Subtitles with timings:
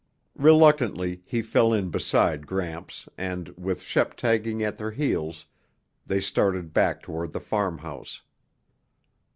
[0.39, 5.45] Reluctantly he fell in beside Gramps and, with Shep tagging at their heels,
[6.07, 8.23] they started back toward the farmhouse.